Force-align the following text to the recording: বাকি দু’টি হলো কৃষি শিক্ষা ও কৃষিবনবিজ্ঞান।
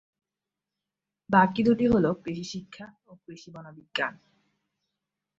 বাকি 1.29 1.61
দু’টি 1.63 1.85
হলো 1.87 2.09
কৃষি 2.23 2.45
শিক্ষা 2.53 2.85
ও 3.07 3.11
কৃষিবনবিজ্ঞান। 3.23 4.13